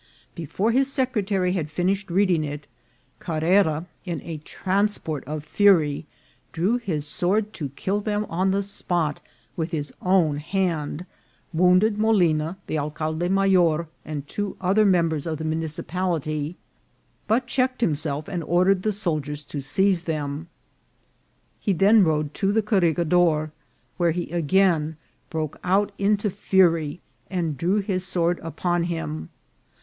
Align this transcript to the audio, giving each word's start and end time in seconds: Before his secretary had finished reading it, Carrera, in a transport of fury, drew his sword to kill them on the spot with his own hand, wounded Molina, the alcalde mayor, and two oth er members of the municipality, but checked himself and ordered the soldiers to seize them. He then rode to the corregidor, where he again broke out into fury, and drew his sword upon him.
Before 0.33 0.71
his 0.71 0.91
secretary 0.91 1.51
had 1.53 1.69
finished 1.69 2.09
reading 2.09 2.43
it, 2.43 2.65
Carrera, 3.19 3.85
in 4.03 4.19
a 4.23 4.39
transport 4.39 5.23
of 5.25 5.43
fury, 5.43 6.07
drew 6.51 6.77
his 6.77 7.05
sword 7.05 7.53
to 7.53 7.69
kill 7.75 8.01
them 8.01 8.25
on 8.27 8.49
the 8.49 8.63
spot 8.63 9.21
with 9.55 9.69
his 9.69 9.93
own 10.01 10.37
hand, 10.37 11.05
wounded 11.53 11.99
Molina, 11.99 12.57
the 12.65 12.79
alcalde 12.79 13.29
mayor, 13.29 13.85
and 14.03 14.27
two 14.27 14.57
oth 14.59 14.79
er 14.79 14.85
members 14.85 15.27
of 15.27 15.37
the 15.37 15.43
municipality, 15.45 16.57
but 17.27 17.45
checked 17.45 17.81
himself 17.81 18.27
and 18.27 18.43
ordered 18.45 18.81
the 18.81 18.91
soldiers 18.91 19.45
to 19.45 19.61
seize 19.61 20.05
them. 20.05 20.47
He 21.59 21.73
then 21.73 22.03
rode 22.03 22.33
to 22.33 22.51
the 22.51 22.63
corregidor, 22.63 23.51
where 23.97 24.11
he 24.13 24.31
again 24.31 24.97
broke 25.29 25.59
out 25.63 25.91
into 25.99 26.31
fury, 26.31 27.01
and 27.29 27.55
drew 27.55 27.81
his 27.81 28.03
sword 28.03 28.39
upon 28.41 28.85
him. 28.85 29.29